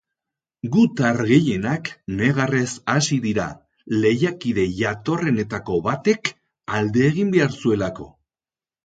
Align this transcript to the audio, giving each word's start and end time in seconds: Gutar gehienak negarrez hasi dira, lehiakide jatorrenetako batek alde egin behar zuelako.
Gutar 0.75 1.17
gehienak 1.31 1.91
negarrez 2.21 2.69
hasi 2.93 3.17
dira, 3.25 3.45
lehiakide 4.05 4.65
jatorrenetako 4.79 5.77
batek 5.89 6.33
alde 6.79 7.05
egin 7.11 7.31
behar 7.37 7.55
zuelako. 7.61 8.09